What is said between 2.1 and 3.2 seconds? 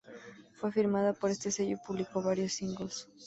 varios singles.